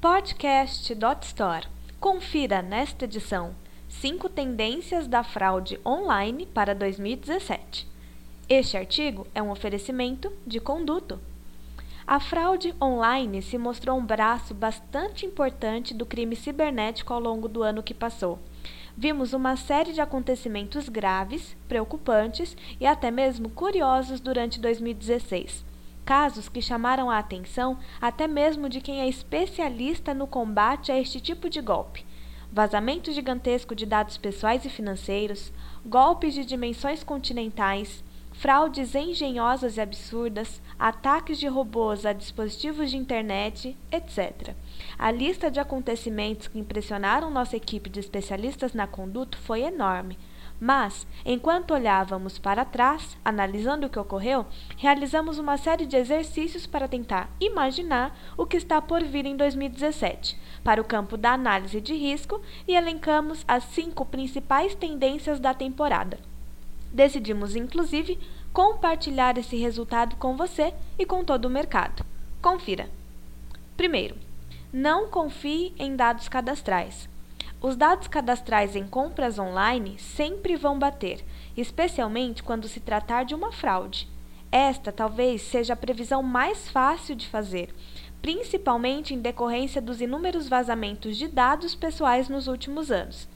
[0.00, 1.66] Podcast.store.
[1.98, 3.52] Confira nesta edição
[3.88, 7.84] 5 tendências da fraude online para 2017.
[8.48, 11.18] Este artigo é um oferecimento de Conduto.
[12.06, 17.64] A fraude online se mostrou um braço bastante importante do crime cibernético ao longo do
[17.64, 18.38] ano que passou.
[18.96, 25.66] Vimos uma série de acontecimentos graves, preocupantes e até mesmo curiosos durante 2016
[26.08, 31.20] casos que chamaram a atenção até mesmo de quem é especialista no combate a este
[31.20, 32.02] tipo de golpe.
[32.50, 35.52] Vazamento gigantesco de dados pessoais e financeiros,
[35.84, 38.02] golpes de dimensões continentais,
[38.32, 44.54] fraudes engenhosas e absurdas, ataques de robôs a dispositivos de internet, etc.
[44.98, 50.16] A lista de acontecimentos que impressionaram nossa equipe de especialistas na conduta foi enorme.
[50.60, 54.44] Mas, enquanto olhávamos para trás, analisando o que ocorreu,
[54.76, 60.36] realizamos uma série de exercícios para tentar imaginar o que está por vir em 2017,
[60.64, 66.18] para o campo da análise de risco e elencamos as cinco principais tendências da temporada.
[66.92, 68.18] Decidimos, inclusive,
[68.52, 72.04] compartilhar esse resultado com você e com todo o mercado.
[72.42, 72.88] Confira.
[73.76, 74.16] Primeiro,
[74.72, 77.08] não confie em dados cadastrais.
[77.60, 81.24] Os dados cadastrais em compras online sempre vão bater,
[81.56, 84.08] especialmente quando se tratar de uma fraude.
[84.52, 87.74] Esta talvez seja a previsão mais fácil de fazer,
[88.22, 93.28] principalmente em decorrência dos inúmeros vazamentos de dados pessoais nos últimos anos.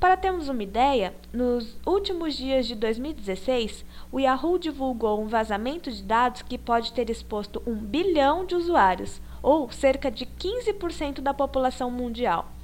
[0.00, 6.02] Para termos uma ideia, nos últimos dias de 2016, o Yahoo divulgou um vazamento de
[6.02, 11.90] dados que pode ter exposto um bilhão de usuários, ou cerca de 15% da população
[11.90, 12.55] mundial.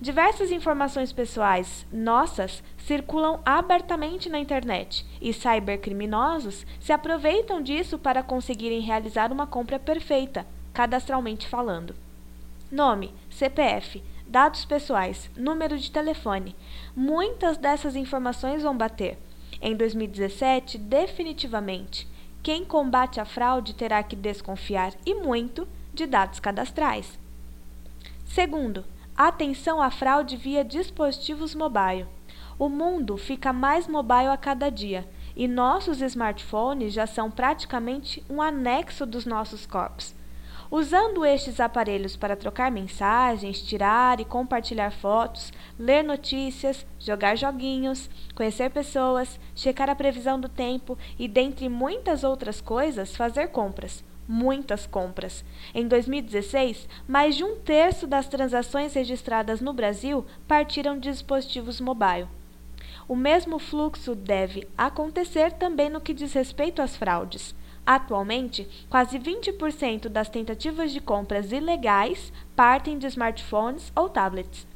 [0.00, 8.80] Diversas informações pessoais nossas circulam abertamente na internet e cybercriminosos se aproveitam disso para conseguirem
[8.80, 11.94] realizar uma compra perfeita, cadastralmente falando.
[12.70, 16.56] Nome, CPF, dados pessoais, número de telefone.
[16.96, 19.18] Muitas dessas informações vão bater.
[19.60, 22.08] Em 2017, definitivamente,
[22.42, 27.18] quem combate a fraude terá que desconfiar e muito de dados cadastrais.
[28.24, 28.84] Segundo,
[29.16, 32.06] Atenção à fraude via dispositivos mobile.
[32.58, 35.06] O mundo fica mais mobile a cada dia
[35.36, 40.14] e nossos smartphones já são praticamente um anexo dos nossos corpos.
[40.70, 48.70] Usando estes aparelhos para trocar mensagens, tirar e compartilhar fotos, ler notícias, jogar joguinhos, conhecer
[48.70, 55.44] pessoas, checar a previsão do tempo e, dentre muitas outras coisas, fazer compras muitas compras.
[55.74, 62.26] Em 2016, mais de um terço das transações registradas no Brasil partiram de dispositivos mobile.
[63.06, 67.54] O mesmo fluxo deve acontecer também no que diz respeito às fraudes.
[67.84, 74.66] Atualmente, quase 20% das tentativas de compras ilegais partem de smartphones ou tablets.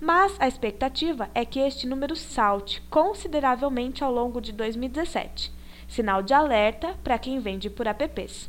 [0.00, 5.52] Mas a expectativa é que este número salte consideravelmente ao longo de 2017,
[5.88, 8.48] sinal de alerta para quem vende por apps.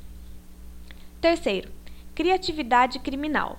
[1.24, 1.72] Terceiro,
[2.14, 3.58] criatividade criminal.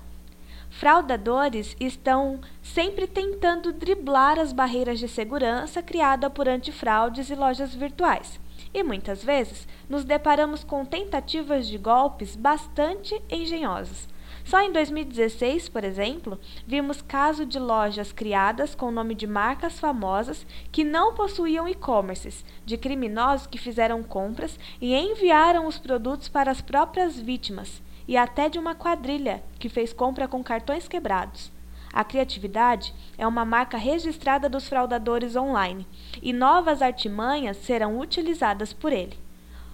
[0.69, 8.39] Fraudadores estão sempre tentando driblar as barreiras de segurança criadas por antifraudes e lojas virtuais.
[8.75, 14.07] E muitas vezes nos deparamos com tentativas de golpes bastante engenhosas.
[14.45, 19.81] Só em 2016, por exemplo, vimos caso de lojas criadas com o nome de marcas
[19.81, 26.51] famosas que não possuíam e-commerces, de criminosos que fizeram compras e enviaram os produtos para
[26.51, 31.51] as próprias vítimas, e até de uma quadrilha que fez compra com cartões quebrados.
[31.91, 35.87] A criatividade é uma marca registrada dos fraudadores online
[36.21, 39.19] e novas artimanhas serão utilizadas por ele.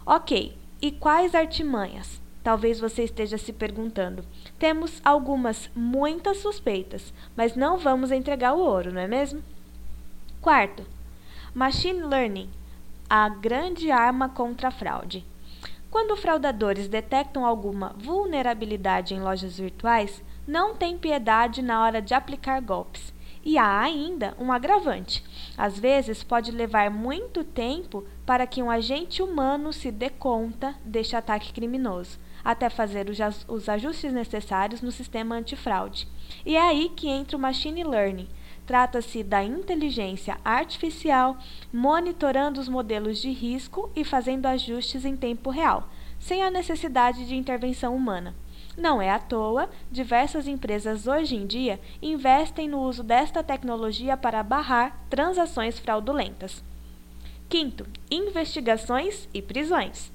[0.06, 2.20] Ok, e quais artimanhas?
[2.42, 4.24] Talvez você esteja se perguntando.
[4.58, 9.42] Temos algumas muitas suspeitas, mas não vamos entregar o ouro, não é mesmo?
[10.40, 10.86] Quarto,
[11.54, 12.48] Machine Learning
[13.10, 15.26] a grande arma contra a fraude.
[15.90, 22.62] Quando fraudadores detectam alguma vulnerabilidade em lojas virtuais, não tem piedade na hora de aplicar
[22.62, 23.12] golpes.
[23.44, 25.24] E há ainda um agravante.
[25.58, 31.16] Às vezes pode levar muito tempo para que um agente humano se dê conta deste
[31.16, 33.06] ataque criminoso até fazer
[33.48, 36.06] os ajustes necessários no sistema antifraude.
[36.44, 38.28] E é aí que entra o machine learning.
[38.66, 41.36] Trata-se da inteligência artificial
[41.72, 45.88] monitorando os modelos de risco e fazendo ajustes em tempo real,
[46.18, 48.34] sem a necessidade de intervenção humana.
[48.76, 54.42] Não é à toa, diversas empresas hoje em dia investem no uso desta tecnologia para
[54.42, 56.62] barrar transações fraudulentas.
[57.48, 60.12] Quinto, investigações e prisões.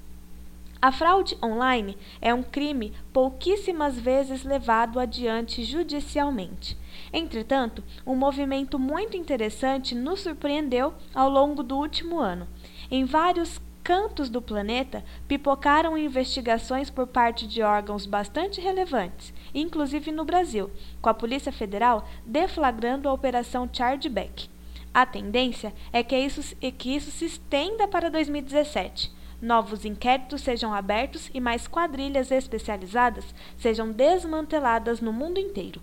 [0.86, 6.78] A fraude online é um crime pouquíssimas vezes levado adiante judicialmente.
[7.12, 12.46] Entretanto, um movimento muito interessante nos surpreendeu ao longo do último ano.
[12.88, 20.24] Em vários cantos do planeta pipocaram investigações por parte de órgãos bastante relevantes, inclusive no
[20.24, 20.70] Brasil,
[21.02, 24.48] com a Polícia Federal deflagrando a Operação Chargeback.
[24.94, 30.72] A tendência é que isso, é que isso se estenda para 2017 novos inquéritos sejam
[30.72, 35.80] abertos e mais quadrilhas especializadas sejam desmanteladas no mundo inteiro.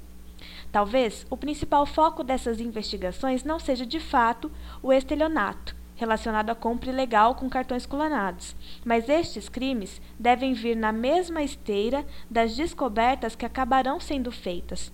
[0.72, 4.52] Talvez o principal foco dessas investigações não seja de fato
[4.82, 10.92] o estelionato, relacionado à compra ilegal com cartões clonados, mas estes crimes devem vir na
[10.92, 14.92] mesma esteira das descobertas que acabarão sendo feitas.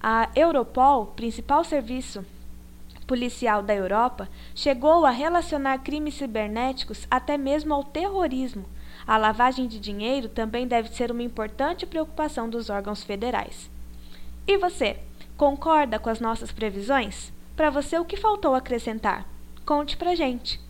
[0.00, 2.24] A Europol, principal serviço
[3.06, 8.66] policial da Europa chegou a relacionar crimes cibernéticos até mesmo ao terrorismo.
[9.06, 13.70] A lavagem de dinheiro também deve ser uma importante preocupação dos órgãos federais.
[14.46, 14.98] E você,
[15.36, 17.32] concorda com as nossas previsões?
[17.54, 19.26] Para você, o que faltou acrescentar?
[19.64, 20.60] Conte pra gente.